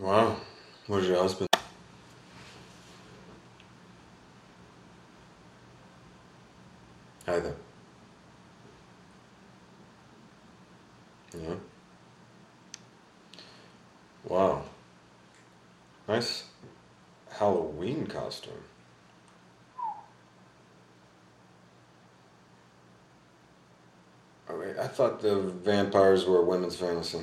Wow. 0.00 0.34
Where's 0.86 1.06
your 1.06 1.18
husband? 1.18 1.48
Hi 7.26 7.38
there. 7.38 7.54
Yeah. 11.38 11.54
Wow. 14.24 14.62
Nice 16.08 16.44
Halloween 17.30 18.06
costume. 18.06 18.54
Oh, 24.48 24.64
I 24.80 24.86
thought 24.86 25.20
the 25.20 25.36
vampires 25.36 26.24
were 26.24 26.38
a 26.38 26.44
women's 26.44 26.76
fantasy. 26.76 27.20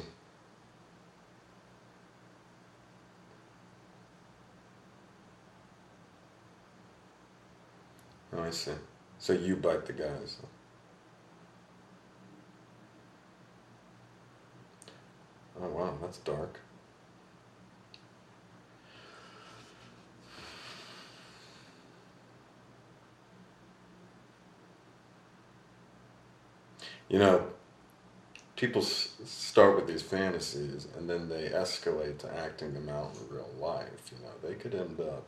Oh, 8.38 8.44
I 8.44 8.52
see. 8.52 8.72
So 9.20 9.34
you 9.34 9.56
bite 9.58 9.86
the 9.86 9.94
guys. 9.94 10.38
Oh, 15.60 15.68
wow, 15.70 15.98
that's 16.02 16.20
dark. 16.20 16.60
You 27.10 27.20
know, 27.20 27.48
people 28.56 28.82
s- 28.82 29.10
start 29.26 29.76
with 29.76 29.88
these 29.88 30.02
fantasies 30.02 30.88
and 30.98 31.10
then 31.10 31.30
they 31.30 31.50
escalate 31.50 32.18
to 32.20 32.36
acting 32.38 32.74
them 32.74 32.90
out 32.90 33.12
in 33.16 33.36
real 33.36 33.50
life. 33.60 34.12
You 34.12 34.18
know, 34.24 34.34
they 34.48 34.56
could 34.56 34.76
end 34.76 35.00
up. 35.00 35.28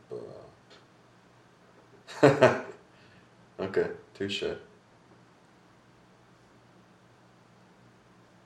Uh... 2.22 2.60
okay, 3.70 3.90
touche. 4.14 4.44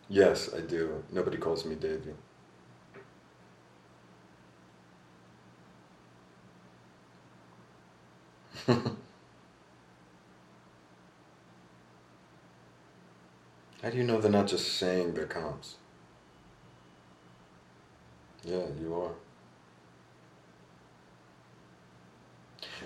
Yes, 0.09 0.51
I 0.55 0.61
do. 0.61 1.03
Nobody 1.11 1.39
calls 1.39 1.65
me 1.65 1.75
Davey. 1.77 2.13
How 13.83 13.91
do 13.91 13.97
you 13.97 14.05
know 14.05 14.21
they're 14.21 14.31
not 14.31 14.47
just 14.47 14.75
saying 14.75 15.15
they're 15.15 15.27
comps? 15.27 15.77
Yeah, 18.45 18.67
you 18.81 18.95
are. 18.95 19.13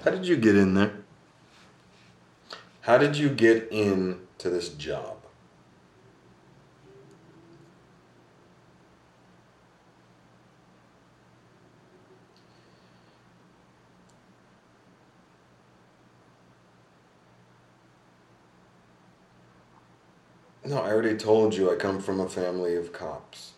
How 0.04 0.12
did 0.12 0.26
you 0.26 0.36
get 0.36 0.54
in 0.56 0.74
there? 0.74 0.92
How 2.88 2.96
did 2.96 3.18
you 3.18 3.28
get 3.28 3.68
in 3.70 4.20
to 4.38 4.48
this 4.48 4.70
job? 4.70 5.18
No, 20.64 20.78
I 20.78 20.90
already 20.90 21.14
told 21.14 21.54
you 21.54 21.70
I 21.70 21.76
come 21.76 22.00
from 22.00 22.20
a 22.20 22.28
family 22.30 22.74
of 22.74 22.94
cops. 22.94 23.52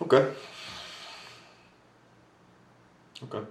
Okay. 0.00 0.32
Okay. 3.24 3.46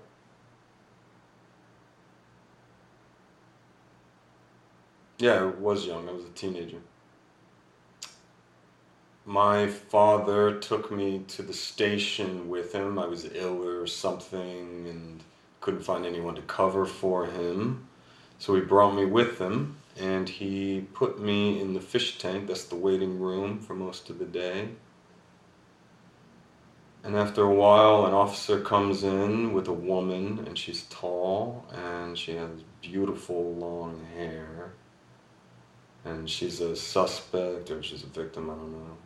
Yeah, 5.19 5.41
I 5.41 5.45
was 5.45 5.85
young. 5.85 6.07
I 6.07 6.11
was 6.13 6.23
a 6.23 6.29
teenager. 6.29 6.77
My 9.25 9.67
father 9.67 10.57
took 10.57 10.89
me 10.89 11.23
to 11.27 11.41
the 11.41 11.53
station 11.53 12.47
with 12.47 12.73
him. 12.73 12.97
I 12.97 13.07
was 13.07 13.29
ill 13.33 13.61
or 13.61 13.85
something 13.85 14.87
and 14.87 15.21
couldn't 15.59 15.81
find 15.81 16.05
anyone 16.05 16.35
to 16.35 16.41
cover 16.43 16.85
for 16.85 17.25
him. 17.25 17.87
So 18.39 18.55
he 18.55 18.61
brought 18.61 18.95
me 18.95 19.03
with 19.03 19.37
him 19.37 19.75
and 19.99 20.29
he 20.29 20.87
put 20.93 21.19
me 21.19 21.59
in 21.59 21.73
the 21.73 21.81
fish 21.81 22.19
tank. 22.19 22.47
That's 22.47 22.63
the 22.63 22.75
waiting 22.75 23.19
room 23.19 23.59
for 23.59 23.75
most 23.75 24.09
of 24.09 24.17
the 24.17 24.25
day. 24.25 24.69
And 27.07 27.15
after 27.15 27.41
a 27.41 27.53
while, 27.53 28.05
an 28.05 28.13
officer 28.13 28.59
comes 28.59 29.05
in 29.05 29.53
with 29.53 29.69
a 29.69 29.73
woman, 29.73 30.43
and 30.45 30.57
she's 30.57 30.83
tall, 30.89 31.63
and 31.71 32.17
she 32.17 32.35
has 32.35 32.49
beautiful 32.81 33.53
long 33.53 34.05
hair. 34.13 34.73
And 36.03 36.29
she's 36.29 36.59
a 36.59 36.75
suspect, 36.75 37.71
or 37.71 37.81
she's 37.81 38.03
a 38.03 38.07
victim, 38.07 38.49
I 38.49 38.55
don't 38.55 38.73
know. 38.73 38.97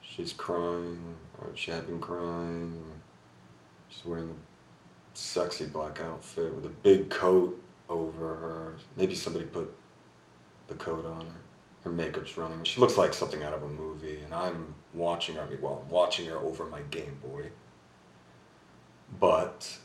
She's 0.00 0.32
crying, 0.32 1.14
or 1.40 1.50
she 1.54 1.70
had 1.70 1.86
been 1.86 2.00
crying. 2.00 2.82
She's 3.90 4.04
wearing 4.04 4.30
a 4.30 5.16
sexy 5.16 5.66
black 5.66 6.00
outfit 6.00 6.52
with 6.52 6.66
a 6.66 6.74
big 6.82 7.10
coat 7.10 7.62
over 7.88 8.34
her. 8.34 8.74
Maybe 8.96 9.14
somebody 9.14 9.44
put 9.44 9.72
the 10.66 10.74
coat 10.74 11.06
on 11.06 11.26
her. 11.26 11.49
Her 11.82 11.90
makeup's 11.90 12.36
running. 12.36 12.62
She 12.64 12.80
looks 12.80 12.98
like 12.98 13.14
something 13.14 13.42
out 13.42 13.54
of 13.54 13.62
a 13.62 13.68
movie, 13.68 14.20
and 14.20 14.34
I'm 14.34 14.74
watching 14.92 15.36
her. 15.36 15.48
Well, 15.60 15.82
I'm 15.84 15.90
watching 15.90 16.26
her 16.26 16.36
over 16.36 16.66
my 16.66 16.82
Game 16.90 17.18
Boy. 17.22 17.50
But 19.18 19.78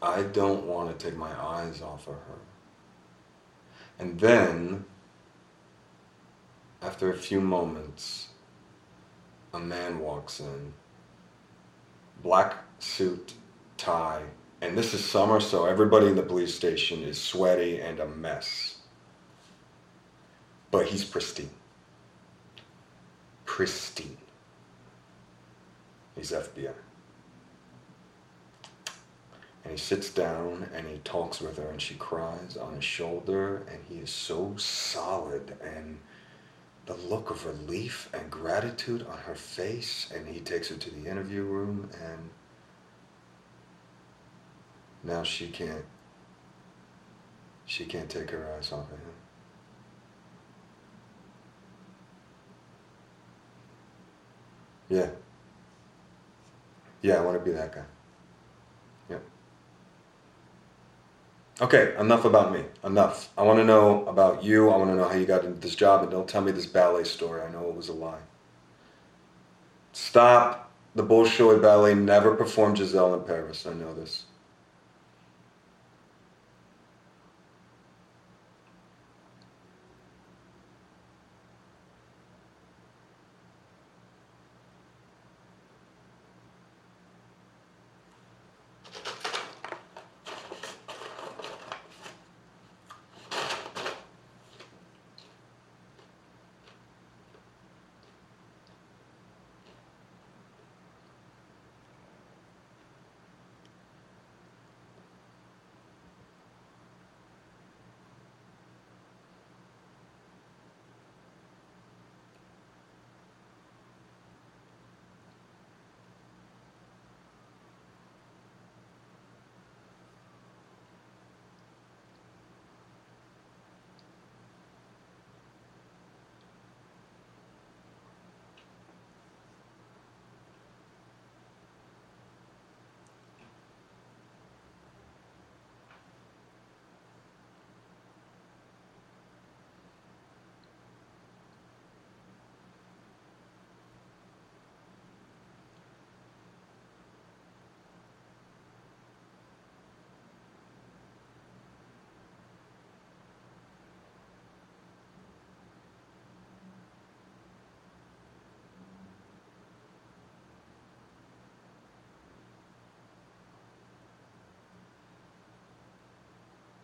I 0.00 0.22
don't 0.22 0.66
want 0.66 0.98
to 0.98 1.06
take 1.06 1.16
my 1.16 1.30
eyes 1.40 1.82
off 1.82 2.08
of 2.08 2.14
her. 2.14 2.38
And 3.98 4.18
then, 4.18 4.86
after 6.80 7.12
a 7.12 7.16
few 7.16 7.40
moments, 7.40 8.28
a 9.52 9.60
man 9.60 9.98
walks 9.98 10.40
in. 10.40 10.72
Black 12.22 12.56
suit, 12.78 13.34
tie, 13.76 14.22
and 14.62 14.78
this 14.78 14.94
is 14.94 15.04
summer, 15.04 15.40
so 15.40 15.66
everybody 15.66 16.06
in 16.06 16.16
the 16.16 16.22
police 16.22 16.54
station 16.54 17.02
is 17.02 17.20
sweaty 17.20 17.80
and 17.80 18.00
a 18.00 18.06
mess 18.06 18.81
but 20.72 20.86
he's 20.86 21.04
pristine. 21.04 21.50
Pristine. 23.44 24.16
He's 26.16 26.32
FBI. 26.32 26.72
And 29.64 29.72
he 29.72 29.76
sits 29.78 30.10
down 30.10 30.68
and 30.74 30.88
he 30.88 30.98
talks 31.04 31.40
with 31.40 31.58
her 31.58 31.70
and 31.70 31.80
she 31.80 31.94
cries 31.94 32.56
on 32.56 32.74
his 32.74 32.84
shoulder 32.84 33.64
and 33.70 33.78
he 33.88 33.96
is 33.96 34.10
so 34.10 34.54
solid 34.56 35.56
and 35.62 36.00
the 36.86 36.94
look 36.94 37.30
of 37.30 37.46
relief 37.46 38.08
and 38.12 38.28
gratitude 38.28 39.06
on 39.06 39.18
her 39.18 39.36
face 39.36 40.10
and 40.12 40.26
he 40.26 40.40
takes 40.40 40.68
her 40.68 40.76
to 40.76 40.90
the 40.90 41.08
interview 41.08 41.42
room 41.42 41.88
and 42.02 42.30
now 45.04 45.22
she 45.22 45.48
can't 45.48 45.84
she 47.66 47.84
can't 47.84 48.10
take 48.10 48.30
her 48.30 48.52
eyes 48.56 48.72
off 48.72 48.90
of 48.90 48.98
him. 48.98 49.14
Yeah. 54.92 55.08
Yeah, 57.00 57.14
I 57.14 57.20
want 57.22 57.38
to 57.38 57.42
be 57.42 57.56
that 57.56 57.74
guy. 57.74 57.84
Yeah. 59.08 59.16
Okay, 61.62 61.94
enough 61.98 62.26
about 62.26 62.52
me. 62.52 62.64
Enough. 62.84 63.30
I 63.38 63.42
want 63.42 63.58
to 63.58 63.64
know 63.64 64.04
about 64.04 64.44
you. 64.44 64.68
I 64.68 64.76
want 64.76 64.90
to 64.90 64.94
know 64.94 65.08
how 65.08 65.14
you 65.14 65.24
got 65.24 65.46
into 65.46 65.58
this 65.58 65.74
job, 65.74 66.02
and 66.02 66.10
don't 66.10 66.28
tell 66.28 66.42
me 66.42 66.52
this 66.52 66.66
ballet 66.66 67.04
story. 67.04 67.40
I 67.40 67.50
know 67.50 67.70
it 67.70 67.74
was 67.74 67.88
a 67.88 67.94
lie. 67.94 68.20
Stop. 69.92 70.70
The 70.94 71.02
Bolshoi 71.02 71.62
Ballet 71.62 71.94
never 71.94 72.34
performed 72.34 72.76
Giselle 72.76 73.14
in 73.14 73.22
Paris. 73.22 73.66
I 73.66 73.72
know 73.72 73.94
this. 73.94 74.26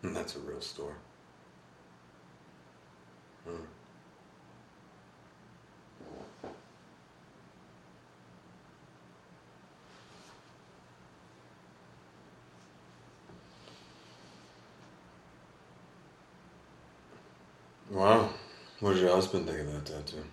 And 0.09 0.15
that's 0.15 0.35
a 0.35 0.39
real 0.39 0.59
store. 0.59 0.95
Hmm. 3.45 3.57
Wow. 17.91 18.31
What 18.79 18.93
did 18.93 19.03
your 19.03 19.11
husband 19.11 19.45
think 19.45 19.59
of 19.59 19.73
that 19.73 19.85
tattoo? 19.85 20.23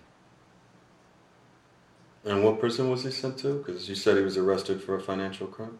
And 2.25 2.43
what 2.43 2.59
prison 2.59 2.89
was 2.89 3.03
he 3.03 3.11
sent 3.11 3.37
to? 3.37 3.59
Because 3.59 3.87
you 3.87 3.93
said 3.93 4.17
he 4.17 4.23
was 4.23 4.37
arrested 4.37 4.81
for 4.81 4.95
a 4.95 4.99
financial 4.99 5.45
crime. 5.45 5.77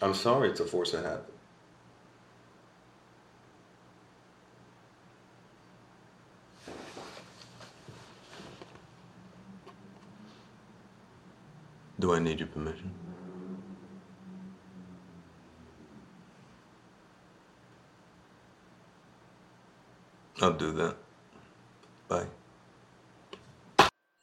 I'm 0.00 0.14
sorry 0.14 0.48
it's 0.48 0.60
a 0.60 0.64
force 0.64 0.94
of 0.94 1.04
habit. 1.04 1.26
Do 12.02 12.16
I 12.16 12.18
need 12.18 12.40
your 12.40 12.48
permission? 12.48 12.90
I'll 20.40 20.52
do 20.52 20.72
that. 20.72 20.96
Bye. 22.08 22.26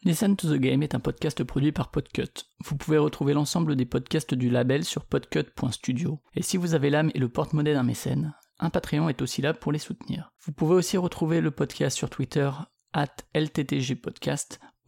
Listen 0.04 0.36
to 0.36 0.48
the 0.50 0.60
Game 0.60 0.84
est 0.84 0.94
un 0.94 1.00
podcast 1.00 1.42
produit 1.46 1.72
par 1.72 1.90
Podcut. 1.90 2.50
Vous 2.66 2.76
pouvez 2.76 2.98
retrouver 2.98 3.34
l'ensemble 3.34 3.78
des 3.78 3.86
podcasts 3.86 4.34
du 4.34 4.50
label 4.50 4.84
sur 4.84 5.06
podcut.studio. 5.06 6.20
Et 6.36 6.42
si 6.42 6.58
vous 6.58 6.74
avez 6.74 6.90
l'âme 6.90 7.12
et 7.14 7.20
le 7.20 7.30
porte-monnaie 7.30 7.74
d'un 7.74 7.84
mécène, 7.84 8.36
un 8.60 8.70
Patreon 8.70 9.08
est 9.08 9.22
aussi 9.22 9.42
là 9.42 9.54
pour 9.54 9.72
les 9.72 9.80
soutenir. 9.80 10.34
Vous 10.44 10.52
pouvez 10.52 10.75
aussi 10.75 10.98
retrouver 10.98 11.40
le 11.40 11.52
podcast 11.52 11.96
sur 11.96 12.10
Twitter, 12.10 12.52
at 12.92 13.16
LTTGpodcast 13.34 14.60